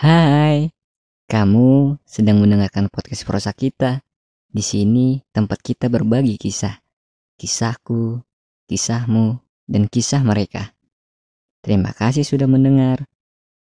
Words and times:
Hai, 0.00 0.72
kamu 1.28 2.00
sedang 2.08 2.40
mendengarkan 2.40 2.88
podcast 2.88 3.20
prosa 3.28 3.52
kita. 3.52 4.00
Di 4.48 4.64
sini 4.64 5.20
tempat 5.28 5.60
kita 5.60 5.92
berbagi 5.92 6.40
kisah. 6.40 6.80
Kisahku, 7.36 8.24
kisahmu, 8.64 9.36
dan 9.68 9.92
kisah 9.92 10.24
mereka. 10.24 10.72
Terima 11.60 11.92
kasih 11.92 12.24
sudah 12.24 12.48
mendengar. 12.48 13.04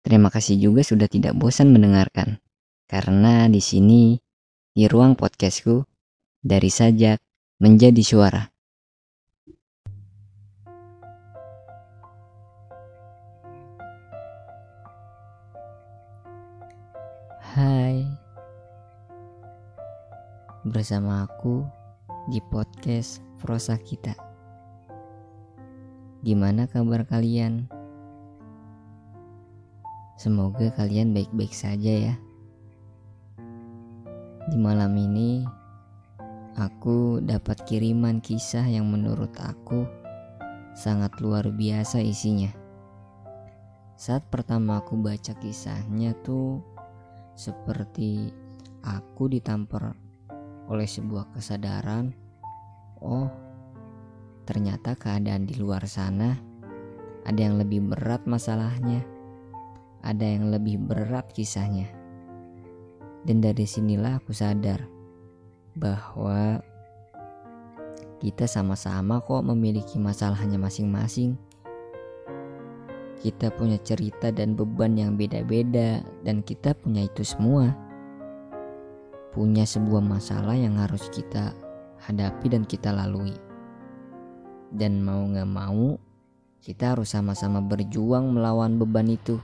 Terima 0.07 0.31
kasih 0.31 0.63
juga 0.63 0.87
sudah 0.87 1.11
tidak 1.11 1.35
bosan 1.35 1.75
mendengarkan. 1.75 2.39
Karena 2.87 3.51
di 3.51 3.59
sini, 3.59 4.15
di 4.71 4.87
ruang 4.87 5.19
podcastku, 5.19 5.91
dari 6.39 6.71
sajak 6.71 7.19
menjadi 7.59 8.03
suara. 8.07 8.47
Hai 17.59 18.07
Bersama 20.63 21.27
aku 21.27 21.67
di 22.31 22.39
podcast 22.39 23.19
Prosa 23.43 23.75
Kita 23.75 24.15
Gimana 26.23 26.71
kabar 26.71 27.03
kalian? 27.03 27.67
Semoga 30.23 30.71
kalian 30.71 31.11
baik-baik 31.11 31.51
saja 31.51 32.15
ya 32.15 32.15
Di 34.47 34.55
malam 34.55 34.95
ini 34.95 35.43
Aku 36.63 37.19
dapat 37.27 37.67
kiriman 37.67 38.23
kisah 38.23 38.71
yang 38.71 38.87
menurut 38.87 39.35
aku 39.35 39.83
sangat 40.79 41.11
luar 41.19 41.51
biasa 41.51 41.99
isinya. 41.99 42.55
Saat 43.99 44.31
pertama 44.31 44.79
aku 44.79 44.95
baca 44.95 45.35
kisahnya 45.35 46.15
tuh 46.23 46.78
seperti 47.39 48.35
aku 48.83 49.31
ditampar 49.31 49.95
oleh 50.67 50.91
sebuah 50.91 51.31
kesadaran, 51.31 52.11
oh 52.99 53.31
ternyata 54.43 54.99
keadaan 54.99 55.47
di 55.47 55.55
luar 55.55 55.87
sana 55.87 56.35
ada 57.23 57.39
yang 57.39 57.63
lebih 57.63 57.95
berat 57.95 58.27
masalahnya, 58.27 59.07
ada 60.03 60.27
yang 60.27 60.51
lebih 60.51 60.83
berat 60.83 61.31
kisahnya. 61.31 61.87
Dan 63.23 63.39
dari 63.39 63.71
sinilah 63.71 64.19
aku 64.19 64.35
sadar 64.35 64.89
bahwa 65.79 66.59
kita 68.19 68.51
sama-sama 68.51 69.23
kok 69.23 69.47
memiliki 69.47 70.01
masalahnya 70.03 70.59
masing-masing 70.59 71.39
kita 73.19 73.51
punya 73.51 73.79
cerita 73.83 74.31
dan 74.31 74.55
beban 74.55 74.95
yang 74.95 75.19
beda-beda 75.19 76.07
dan 76.23 76.47
kita 76.47 76.71
punya 76.79 77.03
itu 77.03 77.27
semua. 77.27 77.75
Punya 79.35 79.67
sebuah 79.67 80.03
masalah 80.03 80.55
yang 80.55 80.79
harus 80.79 81.11
kita 81.11 81.51
hadapi 82.07 82.47
dan 82.55 82.63
kita 82.63 82.95
lalui. 82.95 83.35
Dan 84.71 85.03
mau 85.03 85.27
gak 85.35 85.51
mau, 85.51 85.99
kita 86.63 86.95
harus 86.95 87.11
sama-sama 87.11 87.59
berjuang 87.59 88.31
melawan 88.31 88.79
beban 88.79 89.11
itu. 89.11 89.43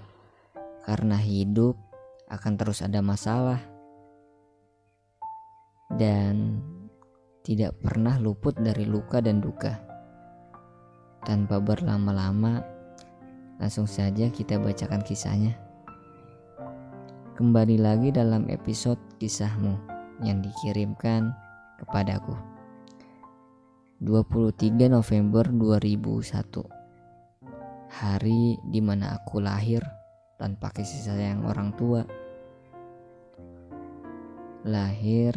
Karena 0.86 1.18
hidup 1.18 1.74
akan 2.30 2.54
terus 2.54 2.78
ada 2.78 3.02
masalah. 3.02 3.58
Dan 5.90 6.62
tidak 7.42 7.76
pernah 7.82 8.22
luput 8.22 8.54
dari 8.54 8.86
luka 8.86 9.18
dan 9.18 9.42
duka. 9.42 9.82
Tanpa 11.24 11.56
berlama-lama, 11.56 12.73
Langsung 13.64 13.88
saja 13.88 14.28
kita 14.28 14.60
bacakan 14.60 15.00
kisahnya. 15.00 15.56
Kembali 17.32 17.80
lagi 17.80 18.12
dalam 18.12 18.44
episode 18.52 19.00
kisahmu 19.16 19.80
yang 20.20 20.44
dikirimkan 20.44 21.32
kepadaku. 21.80 22.36
23 24.04 24.92
November 24.92 25.48
2001 25.48 26.60
Hari 27.88 28.60
di 28.68 28.80
mana 28.84 29.16
aku 29.16 29.40
lahir 29.40 29.80
tanpa 30.36 30.68
kasih 30.68 31.08
sayang 31.08 31.48
orang 31.48 31.72
tua 31.72 32.04
Lahir 34.68 35.32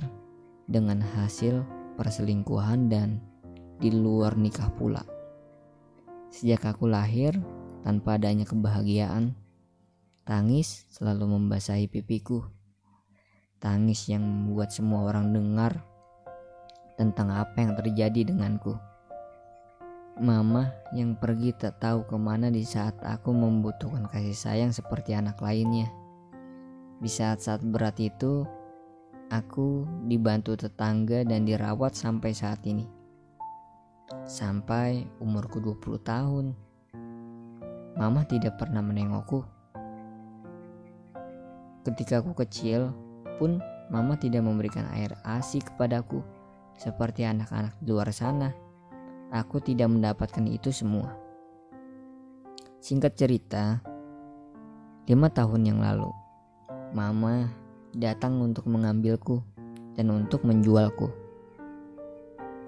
dengan 0.68 1.00
hasil 1.00 1.64
perselingkuhan 1.96 2.92
dan 2.92 3.24
di 3.80 3.88
luar 3.88 4.36
nikah 4.36 4.68
pula 4.76 5.08
Sejak 6.28 6.76
aku 6.76 6.92
lahir 6.92 7.32
tanpa 7.88 8.20
adanya 8.20 8.44
kebahagiaan. 8.44 9.32
Tangis 10.28 10.84
selalu 10.92 11.40
membasahi 11.40 11.88
pipiku. 11.88 12.44
Tangis 13.64 14.12
yang 14.12 14.28
membuat 14.28 14.76
semua 14.76 15.08
orang 15.08 15.32
dengar 15.32 15.88
tentang 17.00 17.32
apa 17.32 17.56
yang 17.64 17.80
terjadi 17.80 18.28
denganku. 18.28 18.76
Mama 20.20 20.76
yang 20.92 21.16
pergi 21.16 21.56
tak 21.56 21.80
tahu 21.80 22.04
ke 22.04 22.20
mana 22.20 22.52
di 22.52 22.68
saat 22.68 23.00
aku 23.08 23.32
membutuhkan 23.32 24.12
kasih 24.12 24.36
sayang 24.36 24.76
seperti 24.76 25.16
anak 25.16 25.40
lainnya. 25.40 25.88
Di 27.00 27.08
saat-saat 27.08 27.64
berat 27.64 27.96
itu, 28.04 28.44
aku 29.32 29.88
dibantu 30.12 30.60
tetangga 30.60 31.24
dan 31.24 31.48
dirawat 31.48 31.96
sampai 31.96 32.36
saat 32.36 32.60
ini. 32.68 32.84
Sampai 34.28 35.08
umurku 35.24 35.64
20 35.64 36.04
tahun. 36.04 36.67
Mama 37.98 38.22
tidak 38.30 38.62
pernah 38.62 38.86
menengokku. 38.86 39.42
Ketika 41.82 42.22
aku 42.22 42.38
kecil 42.38 42.94
pun 43.42 43.58
mama 43.90 44.14
tidak 44.22 44.46
memberikan 44.46 44.86
air 44.94 45.18
ASI 45.26 45.66
kepadaku 45.66 46.22
seperti 46.78 47.26
anak-anak 47.26 47.74
di 47.82 47.90
luar 47.90 48.14
sana. 48.14 48.54
Aku 49.34 49.60
tidak 49.60 49.90
mendapatkan 49.90 50.46
itu 50.46 50.70
semua. 50.70 51.18
Singkat 52.80 53.18
cerita, 53.18 53.82
lima 55.10 55.28
tahun 55.34 55.68
yang 55.68 55.80
lalu, 55.82 56.14
mama 56.94 57.50
datang 57.98 58.40
untuk 58.40 58.70
mengambilku 58.70 59.42
dan 59.98 60.14
untuk 60.14 60.46
menjualku. 60.46 61.10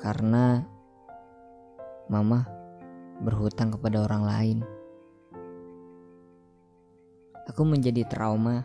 Karena 0.02 0.66
mama 2.10 2.44
berhutang 3.22 3.72
kepada 3.78 4.04
orang 4.04 4.24
lain. 4.26 4.79
Aku 7.50 7.66
menjadi 7.66 8.06
trauma 8.06 8.62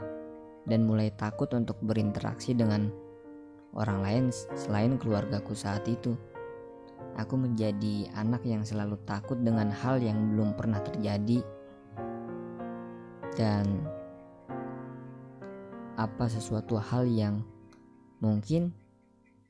dan 0.69 0.85
mulai 0.85 1.09
takut 1.17 1.49
untuk 1.57 1.81
berinteraksi 1.81 2.53
dengan 2.53 2.93
orang 3.73 4.05
lain 4.05 4.25
selain 4.53 5.01
keluargaku 5.01 5.57
saat 5.57 5.89
itu. 5.89 6.13
Aku 7.17 7.41
menjadi 7.41 8.13
anak 8.13 8.45
yang 8.45 8.61
selalu 8.61 9.01
takut 9.09 9.41
dengan 9.41 9.73
hal 9.73 10.05
yang 10.05 10.35
belum 10.35 10.53
pernah 10.53 10.85
terjadi 10.85 11.41
dan 13.39 13.89
apa 15.95 16.27
sesuatu 16.27 16.77
hal 16.77 17.07
yang 17.07 17.41
mungkin 18.21 18.75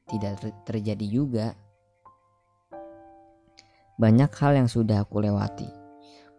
tidak 0.06 0.45
terjadi 0.62 1.06
juga. 1.09 1.59
Banyak 3.99 4.31
hal 4.31 4.53
yang 4.59 4.69
sudah 4.69 5.06
aku 5.06 5.22
lewati, 5.22 5.71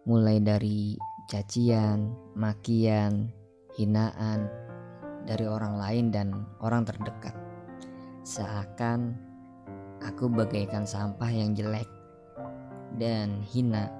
mulai 0.04 0.40
dari 0.40 0.94
cacian, 1.26 2.14
makian, 2.38 3.34
hinaan 3.74 4.46
dari 5.26 5.44
orang 5.44 5.74
lain 5.76 6.14
dan 6.14 6.46
orang 6.62 6.86
terdekat. 6.86 7.34
Seakan 8.22 9.18
aku 10.02 10.30
bagaikan 10.30 10.86
sampah 10.86 11.30
yang 11.30 11.52
jelek 11.58 11.86
dan 12.98 13.42
hina 13.42 13.90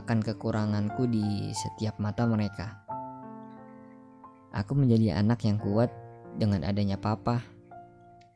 akan 0.00 0.24
kekuranganku 0.24 1.04
di 1.04 1.52
setiap 1.52 2.00
mata 2.00 2.24
mereka. 2.24 2.80
Aku 4.56 4.72
menjadi 4.72 5.20
anak 5.20 5.44
yang 5.44 5.60
kuat 5.60 5.92
dengan 6.40 6.64
adanya 6.64 6.96
papa, 6.96 7.44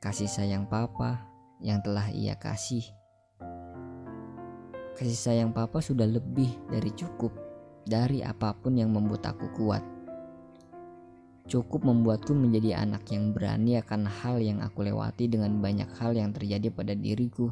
kasih 0.04 0.28
sayang 0.28 0.68
papa 0.68 1.24
yang 1.64 1.80
telah 1.80 2.12
ia 2.12 2.36
kasih. 2.36 2.84
Kasih 4.92 5.16
sayang 5.16 5.56
papa 5.56 5.80
sudah 5.80 6.04
lebih 6.04 6.52
dari 6.68 6.92
cukup 6.92 7.41
dari 7.82 8.22
apa 8.22 8.54
pun 8.54 8.78
yang 8.78 8.94
membuat 8.94 9.34
aku 9.34 9.46
kuat. 9.54 9.82
Cukup 11.50 11.82
membuatku 11.82 12.32
menjadi 12.32 12.86
anak 12.86 13.10
yang 13.10 13.34
berani 13.34 13.76
akan 13.82 14.06
hal 14.06 14.38
yang 14.38 14.62
aku 14.62 14.86
lewati 14.86 15.26
dengan 15.26 15.58
banyak 15.58 15.90
hal 15.98 16.14
yang 16.14 16.30
terjadi 16.30 16.70
pada 16.70 16.94
diriku. 16.94 17.50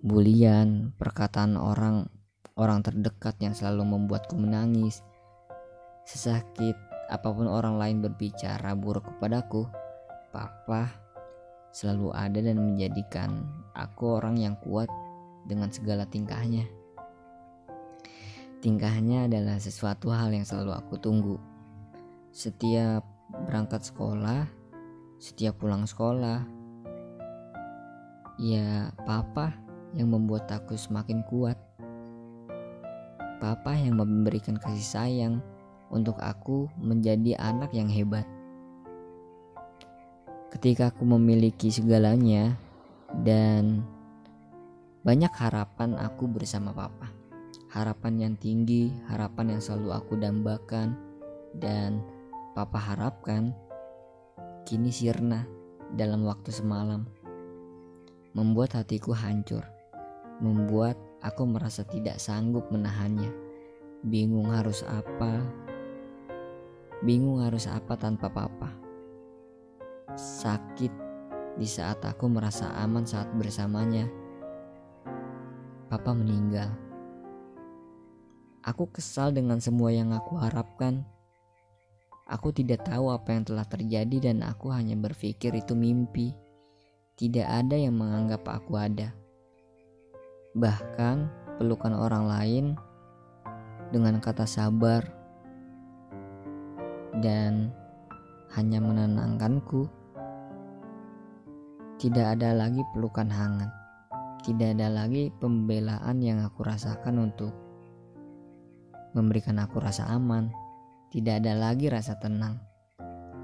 Bulian, 0.00 0.92
perkataan 0.96 1.60
orang 1.60 2.08
orang 2.56 2.80
terdekat 2.80 3.36
yang 3.44 3.52
selalu 3.52 3.84
membuatku 3.84 4.34
menangis. 4.36 5.04
Sesakit 6.08 6.76
apa 7.12 7.28
pun 7.28 7.48
orang 7.48 7.76
lain 7.76 8.00
berbicara 8.00 8.72
buruk 8.72 9.12
kepadaku, 9.12 9.68
papa 10.32 10.88
selalu 11.74 12.14
ada 12.14 12.38
dan 12.38 12.56
menjadikan 12.56 13.44
aku 13.76 14.22
orang 14.22 14.38
yang 14.40 14.56
kuat 14.62 14.88
dengan 15.44 15.68
segala 15.68 16.08
tingkahnya. 16.08 16.83
Tingkahnya 18.64 19.28
adalah 19.28 19.60
sesuatu 19.60 20.08
hal 20.08 20.32
yang 20.32 20.48
selalu 20.48 20.72
aku 20.72 20.96
tunggu. 20.96 21.36
setiap 22.32 23.04
berangkat 23.44 23.84
sekolah, 23.84 24.48
setiap 25.20 25.60
pulang 25.60 25.84
sekolah, 25.84 26.42
ya 28.40 28.88
papa 29.04 29.52
yang 29.92 30.10
membuat 30.10 30.48
aku 30.48 30.80
semakin 30.80 31.20
kuat. 31.28 31.60
Papa 33.38 33.76
yang 33.76 34.00
memberikan 34.00 34.56
kasih 34.56 34.82
sayang 34.82 35.34
untuk 35.92 36.16
aku 36.24 36.66
menjadi 36.80 37.36
anak 37.36 37.70
yang 37.76 37.92
hebat. 37.92 38.24
Ketika 40.50 40.88
aku 40.88 41.04
memiliki 41.04 41.68
segalanya 41.68 42.56
dan 43.22 43.84
banyak 45.04 45.30
harapan 45.36 46.00
aku 46.00 46.24
bersama 46.26 46.72
papa. 46.72 47.23
Harapan 47.74 48.14
yang 48.22 48.34
tinggi, 48.38 48.94
harapan 49.10 49.58
yang 49.58 49.60
selalu 49.60 49.98
aku 49.98 50.14
dambakan 50.14 50.94
dan 51.58 51.98
papa 52.54 52.78
harapkan 52.78 53.50
kini 54.62 54.94
sirna 54.94 55.42
dalam 55.98 56.22
waktu 56.22 56.54
semalam. 56.54 57.02
Membuat 58.38 58.78
hatiku 58.78 59.10
hancur. 59.10 59.66
Membuat 60.38 60.94
aku 61.18 61.42
merasa 61.50 61.82
tidak 61.82 62.22
sanggup 62.22 62.70
menahannya. 62.70 63.30
Bingung 64.06 64.54
harus 64.54 64.86
apa, 64.86 65.42
Bingung 67.04 67.44
harus 67.44 67.68
apa 67.68 68.00
tanpa 68.00 68.32
papa. 68.32 68.72
Sakit 70.16 70.88
di 71.60 71.68
saat 71.68 72.00
aku 72.00 72.32
merasa 72.32 72.72
aman 72.80 73.04
saat 73.04 73.28
bersamanya. 73.36 74.08
Papa 75.92 76.16
meninggal. 76.16 76.83
Aku 78.64 78.88
kesal 78.88 79.36
dengan 79.36 79.60
semua 79.60 79.92
yang 79.92 80.16
aku 80.16 80.40
harapkan. 80.40 81.04
Aku 82.24 82.48
tidak 82.48 82.88
tahu 82.88 83.12
apa 83.12 83.36
yang 83.36 83.44
telah 83.44 83.68
terjadi 83.68 84.32
dan 84.32 84.40
aku 84.40 84.72
hanya 84.72 84.96
berpikir 84.96 85.52
itu 85.52 85.76
mimpi. 85.76 86.32
Tidak 87.20 87.44
ada 87.44 87.76
yang 87.76 87.92
menganggap 88.00 88.40
aku 88.48 88.80
ada. 88.80 89.12
Bahkan 90.56 91.16
pelukan 91.60 91.92
orang 91.92 92.24
lain 92.24 92.64
dengan 93.92 94.16
kata 94.16 94.48
sabar 94.48 95.04
dan 97.20 97.68
hanya 98.56 98.80
menenangkanku. 98.80 99.92
Tidak 102.00 102.26
ada 102.32 102.56
lagi 102.56 102.80
pelukan 102.96 103.28
hangat, 103.28 103.68
tidak 104.40 104.72
ada 104.80 104.88
lagi 104.88 105.28
pembelaan 105.36 106.24
yang 106.24 106.40
aku 106.40 106.64
rasakan 106.64 107.28
untuk 107.28 107.63
memberikan 109.14 109.56
aku 109.62 109.80
rasa 109.80 110.10
aman, 110.10 110.52
tidak 111.08 111.40
ada 111.40 111.56
lagi 111.56 111.88
rasa 111.88 112.18
tenang. 112.20 112.60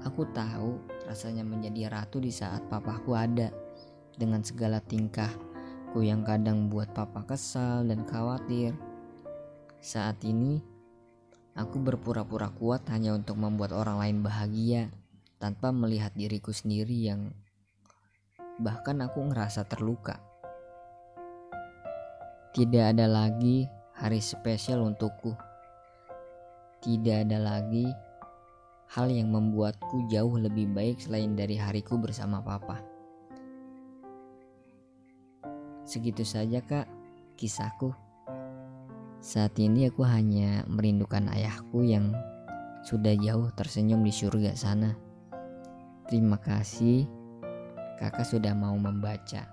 Aku 0.05 0.27
tahu 0.29 0.77
rasanya 1.09 1.41
menjadi 1.41 1.89
ratu 1.89 2.21
di 2.21 2.29
saat 2.29 2.67
papaku 2.69 3.17
ada 3.17 3.49
dengan 4.19 4.45
segala 4.45 4.83
tingkahku 4.83 6.03
yang 6.03 6.21
kadang 6.21 6.69
buat 6.69 6.93
papa 6.93 7.25
kesal 7.25 7.87
dan 7.87 8.05
khawatir. 8.05 8.75
Saat 9.81 10.21
ini 10.27 10.61
Aku 11.51 11.83
berpura-pura 11.83 12.47
kuat 12.55 12.87
hanya 12.87 13.11
untuk 13.11 13.35
membuat 13.35 13.75
orang 13.75 13.99
lain 13.99 14.17
bahagia 14.23 14.87
tanpa 15.35 15.75
melihat 15.75 16.15
diriku 16.15 16.55
sendiri 16.55 17.11
yang 17.11 17.35
bahkan 18.55 19.03
aku 19.03 19.19
ngerasa 19.19 19.67
terluka. 19.67 20.23
Tidak 22.55 22.95
ada 22.95 23.03
lagi 23.03 23.67
hari 23.91 24.23
spesial 24.23 24.79
untukku. 24.79 25.35
Tidak 26.81 27.29
ada 27.29 27.37
lagi 27.37 27.85
hal 28.89 29.13
yang 29.13 29.29
membuatku 29.29 30.09
jauh 30.09 30.33
lebih 30.41 30.65
baik 30.73 30.97
selain 30.97 31.37
dari 31.37 31.53
hariku 31.53 32.01
bersama 32.01 32.41
papa. 32.41 32.81
Segitu 35.85 36.25
saja, 36.25 36.57
Kak, 36.57 36.89
kisahku. 37.37 37.93
Saat 39.21 39.61
ini 39.61 39.93
aku 39.93 40.01
hanya 40.01 40.65
merindukan 40.65 41.29
ayahku 41.29 41.85
yang 41.85 42.17
sudah 42.81 43.13
jauh 43.13 43.53
tersenyum 43.53 44.01
di 44.01 44.09
surga 44.09 44.57
sana. 44.57 44.97
Terima 46.09 46.41
kasih 46.41 47.05
kakak 48.01 48.25
sudah 48.25 48.57
mau 48.57 48.73
membaca. 48.73 49.45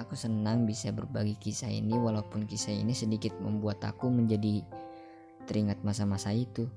Aku 0.00 0.16
senang 0.16 0.64
bisa 0.64 0.88
berbagi 0.88 1.36
kisah 1.36 1.68
ini 1.68 1.92
walaupun 2.00 2.48
kisah 2.48 2.72
ini 2.72 2.96
sedikit 2.96 3.36
membuat 3.44 3.84
aku 3.84 4.08
menjadi 4.08 4.64
teringat 5.46 5.80
masa-masa 5.82 6.30
itu. 6.34 6.68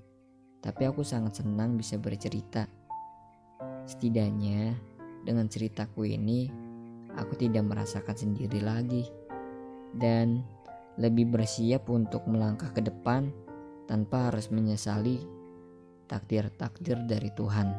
Tapi 0.61 0.89
aku 0.89 1.05
sangat 1.05 1.41
senang 1.41 1.77
bisa 1.77 1.97
bercerita. 2.01 2.65
Setidaknya 3.85 4.73
dengan 5.21 5.45
ceritaku 5.45 6.09
ini 6.09 6.49
aku 7.13 7.37
tidak 7.37 7.65
merasakan 7.65 8.17
sendiri 8.17 8.61
lagi. 8.61 9.05
Dan 9.95 10.43
lebih 10.95 11.31
bersiap 11.31 11.87
untuk 11.91 12.23
melangkah 12.27 12.71
ke 12.71 12.81
depan 12.83 13.31
tanpa 13.85 14.31
harus 14.31 14.49
menyesali 14.49 15.23
takdir-takdir 16.07 16.97
dari 17.05 17.29
Tuhan. 17.33 17.71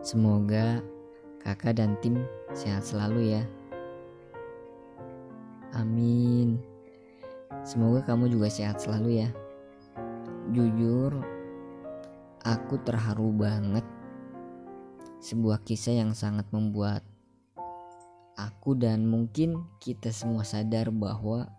Semoga 0.00 0.80
kakak 1.44 1.76
dan 1.76 1.96
tim 2.00 2.24
sehat 2.56 2.84
selalu 2.84 3.36
ya. 3.36 3.42
Amin. 5.76 6.69
Semoga 7.66 8.06
kamu 8.06 8.30
juga 8.30 8.46
sehat 8.46 8.78
selalu 8.78 9.26
ya. 9.26 9.30
Jujur, 10.54 11.18
aku 12.46 12.74
terharu 12.86 13.34
banget. 13.34 13.84
Sebuah 15.20 15.60
kisah 15.66 16.00
yang 16.00 16.16
sangat 16.16 16.48
membuat 16.54 17.04
aku 18.40 18.72
dan 18.72 19.04
mungkin 19.04 19.68
kita 19.84 20.08
semua 20.08 20.48
sadar 20.48 20.88
bahwa 20.88 21.50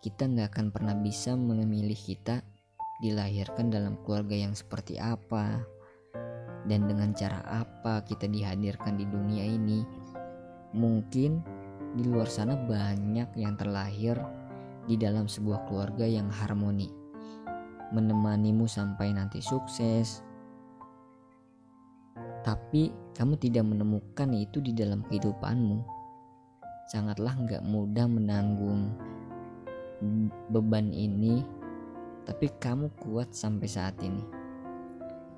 kita 0.00 0.24
nggak 0.24 0.48
akan 0.56 0.66
pernah 0.72 0.96
bisa 0.96 1.36
memilih 1.36 1.94
kita 1.94 2.40
dilahirkan 3.04 3.68
dalam 3.68 4.00
keluarga 4.02 4.34
yang 4.34 4.56
seperti 4.56 4.96
apa 4.96 5.60
dan 6.66 6.86
dengan 6.88 7.12
cara 7.12 7.42
apa 7.46 8.00
kita 8.06 8.30
dihadirkan 8.30 8.96
di 8.96 9.04
dunia 9.04 9.44
ini 9.44 9.82
mungkin 10.72 11.42
di 11.92 12.08
luar 12.08 12.30
sana 12.30 12.56
banyak 12.56 13.36
yang 13.36 13.58
terlahir 13.58 14.16
di 14.86 14.98
dalam 14.98 15.30
sebuah 15.30 15.66
keluarga 15.68 16.06
yang 16.06 16.30
harmoni. 16.30 16.90
Menemanimu 17.92 18.64
sampai 18.64 19.12
nanti 19.12 19.44
sukses. 19.44 20.24
Tapi 22.42 22.90
kamu 23.14 23.38
tidak 23.38 23.64
menemukan 23.68 24.30
itu 24.34 24.58
di 24.58 24.74
dalam 24.74 25.04
kehidupanmu. 25.06 25.84
Sangatlah 26.90 27.38
nggak 27.38 27.62
mudah 27.62 28.06
menanggung 28.10 28.90
beban 30.50 30.90
ini 30.90 31.46
tapi 32.22 32.50
kamu 32.58 32.90
kuat 32.98 33.34
sampai 33.34 33.68
saat 33.70 33.98
ini. 34.02 34.22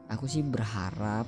Aku 0.09 0.29
sih 0.29 0.45
berharap 0.45 1.25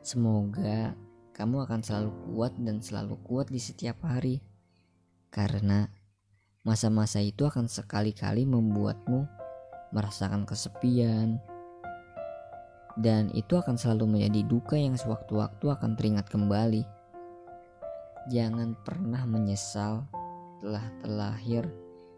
semoga 0.00 0.96
kamu 1.36 1.68
akan 1.68 1.80
selalu 1.84 2.10
kuat 2.24 2.52
dan 2.56 2.80
selalu 2.80 3.20
kuat 3.20 3.52
di 3.52 3.60
setiap 3.60 4.00
hari. 4.04 4.40
Karena 5.28 5.84
masa-masa 6.66 7.22
itu 7.22 7.46
akan 7.46 7.70
sekali-kali 7.70 8.42
membuatmu 8.42 9.22
merasakan 9.94 10.42
kesepian 10.42 11.38
dan 12.98 13.30
itu 13.38 13.54
akan 13.54 13.78
selalu 13.78 14.18
menjadi 14.18 14.40
duka 14.50 14.74
yang 14.74 14.98
sewaktu-waktu 14.98 15.64
akan 15.70 15.94
teringat 15.94 16.26
kembali 16.26 16.96
Jangan 18.26 18.74
pernah 18.82 19.22
menyesal 19.22 20.02
telah 20.58 20.82
terlahir 20.98 21.62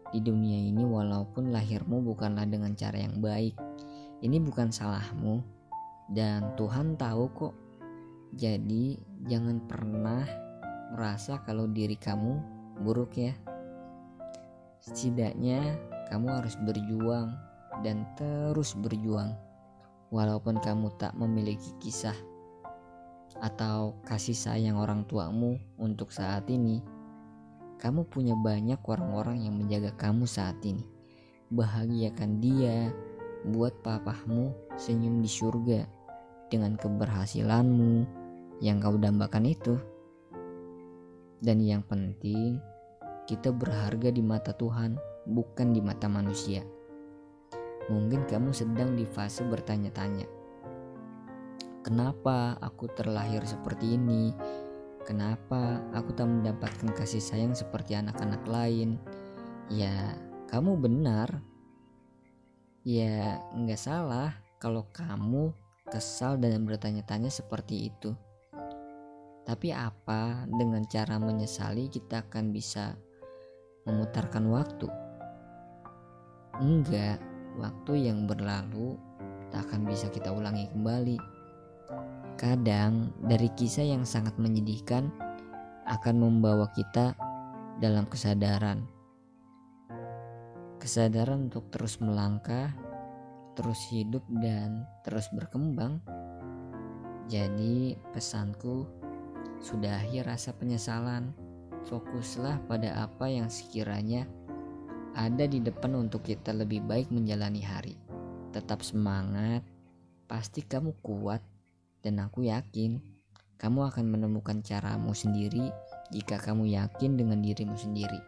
di 0.09 0.17
dunia 0.17 0.57
ini 0.57 0.81
walaupun 0.81 1.53
lahirmu 1.53 2.01
bukanlah 2.01 2.49
dengan 2.49 2.73
cara 2.73 2.97
yang 2.97 3.21
baik. 3.21 3.53
Ini 4.25 4.41
bukan 4.41 4.73
salahmu 4.73 5.45
dan 6.09 6.57
Tuhan 6.57 6.97
tahu 6.97 7.29
kok. 7.37 7.55
Jadi 8.33 8.97
jangan 9.29 9.61
pernah 9.69 10.25
merasa 10.97 11.45
kalau 11.45 11.69
diri 11.69 11.93
kamu 11.93 12.41
buruk 12.81 13.13
ya. 13.13 13.37
Setidaknya 14.79 15.75
kamu 16.07 16.27
harus 16.39 16.55
berjuang 16.63 17.35
dan 17.83 18.07
terus 18.15 18.75
berjuang 18.79 19.35
walaupun 20.09 20.57
kamu 20.59 20.89
tak 20.97 21.13
memiliki 21.15 21.75
kisah 21.77 22.15
atau 23.39 23.95
kasih 24.03 24.35
sayang 24.35 24.75
orang 24.75 25.05
tuamu 25.05 25.61
untuk 25.77 26.09
saat 26.09 26.49
ini, 26.49 26.81
kamu 27.79 28.03
punya 28.09 28.35
banyak 28.35 28.81
orang-orang 28.83 29.45
yang 29.47 29.55
menjaga 29.55 29.93
kamu 29.95 30.27
saat 30.27 30.57
ini. 30.65 30.83
Bahagiakan 31.53 32.41
dia, 32.43 32.91
buat 33.47 33.71
papahmu 33.85 34.51
senyum 34.75 35.23
di 35.23 35.29
surga 35.31 35.87
dengan 36.51 36.75
keberhasilanmu 36.75 38.05
yang 38.59 38.83
kau 38.83 38.99
dambakan 38.99 39.47
itu. 39.47 39.79
Dan 41.39 41.63
yang 41.63 41.85
penting, 41.87 42.59
kita 43.29 43.53
berharga 43.53 44.09
di 44.09 44.25
mata 44.25 44.57
Tuhan, 44.57 44.97
bukan 45.29 45.69
di 45.69 45.85
mata 45.85 46.09
manusia. 46.09 46.65
Mungkin 47.85 48.25
kamu 48.25 48.49
sedang 48.49 48.97
di 48.97 49.05
fase 49.05 49.45
bertanya-tanya, 49.45 50.25
"Kenapa 51.85 52.57
aku 52.57 52.89
terlahir 52.89 53.45
seperti 53.45 54.01
ini? 54.01 54.33
Kenapa 55.05 55.77
aku 55.93 56.09
tak 56.17 56.25
mendapatkan 56.25 56.89
kasih 56.97 57.21
sayang 57.21 57.53
seperti 57.53 57.93
anak-anak 57.93 58.41
lain?" 58.49 58.97
Ya, 59.69 60.17
kamu 60.49 60.81
benar. 60.81 61.45
Ya, 62.81 63.45
nggak 63.53 63.77
salah 63.77 64.33
kalau 64.57 64.89
kamu 64.89 65.53
kesal 65.85 66.41
dan 66.41 66.65
bertanya-tanya 66.65 67.29
seperti 67.29 67.93
itu. 67.93 68.17
Tapi 69.45 69.69
apa 69.69 70.49
dengan 70.49 70.81
cara 70.89 71.21
menyesali 71.21 71.93
kita 71.93 72.25
akan 72.25 72.53
bisa 72.53 72.97
memutarkan 73.89 74.45
waktu? 74.53 74.85
Enggak, 76.61 77.17
waktu 77.57 78.05
yang 78.05 78.29
berlalu 78.29 78.95
tak 79.49 79.65
akan 79.65 79.89
bisa 79.89 80.07
kita 80.13 80.29
ulangi 80.29 80.69
kembali. 80.69 81.17
Kadang 82.37 83.11
dari 83.25 83.49
kisah 83.57 83.83
yang 83.83 84.05
sangat 84.05 84.37
menyedihkan 84.37 85.09
akan 85.89 86.15
membawa 86.21 86.69
kita 86.71 87.17
dalam 87.81 88.05
kesadaran. 88.05 88.85
Kesadaran 90.77 91.49
untuk 91.49 91.67
terus 91.73 91.97
melangkah, 91.99 92.71
terus 93.57 93.81
hidup 93.91 94.23
dan 94.39 94.85
terus 95.03 95.27
berkembang. 95.33 95.99
Jadi 97.27 97.99
pesanku 98.15 98.87
Sudahi 99.59 100.23
rasa 100.23 100.55
penyesalan, 100.55 101.35
fokuslah 101.87 102.59
pada 102.67 103.07
apa 103.07 103.31
yang 103.31 103.47
sekiranya 103.47 104.27
ada 105.15 105.45
di 105.47 105.63
depan 105.63 105.95
untuk 105.95 106.27
kita 106.27 106.51
lebih 106.51 106.83
baik 106.83 107.11
menjalani 107.13 107.63
hari. 107.63 107.95
Tetap 108.51 108.81
semangat, 108.81 109.61
pasti 110.25 110.65
kamu 110.65 110.97
kuat, 111.05 111.41
dan 112.01 112.19
aku 112.23 112.47
yakin 112.47 112.99
kamu 113.59 113.91
akan 113.91 114.05
menemukan 114.07 114.63
caramu 114.63 115.11
sendiri 115.11 115.67
jika 116.15 116.39
kamu 116.39 116.71
yakin 116.71 117.19
dengan 117.19 117.43
dirimu 117.43 117.75
sendiri 117.75 118.23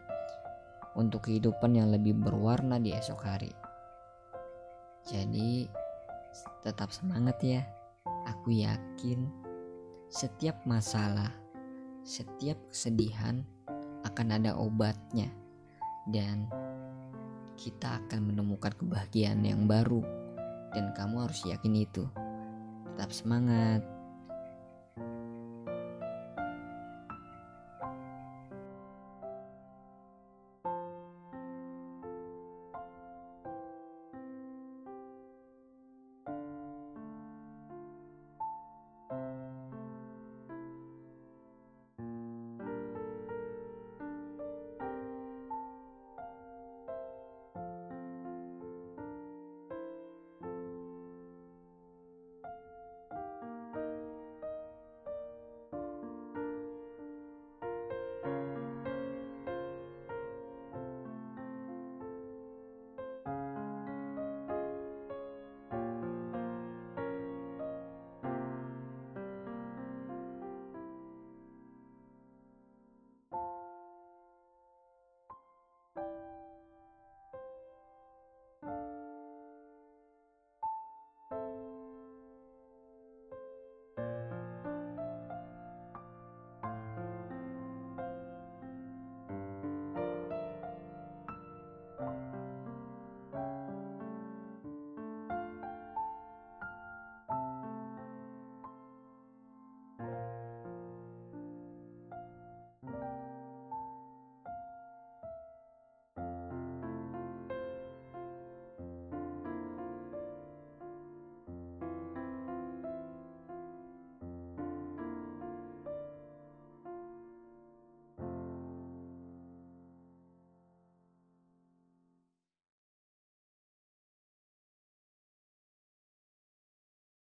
untuk 0.92 1.24
kehidupan 1.24 1.72
yang 1.72 1.88
lebih 1.88 2.12
berwarna 2.12 2.76
di 2.76 2.92
esok 2.92 3.20
hari. 3.24 3.52
Jadi, 5.08 5.66
tetap 6.60 6.92
semangat 6.92 7.40
ya. 7.40 7.64
Aku 8.28 8.54
yakin 8.54 9.26
setiap 10.12 10.62
masalah, 10.68 11.32
setiap 12.02 12.58
kesedihan 12.70 13.46
akan 14.02 14.28
ada 14.34 14.58
obatnya, 14.58 15.30
dan 16.10 16.50
kita 17.54 18.02
akan 18.02 18.34
menemukan 18.34 18.74
kebahagiaan 18.74 19.46
yang 19.46 19.70
baru. 19.70 20.02
Dan 20.72 20.96
kamu 20.96 21.28
harus 21.28 21.44
yakin 21.44 21.84
itu. 21.84 22.08
Tetap 22.92 23.12
semangat. 23.12 23.84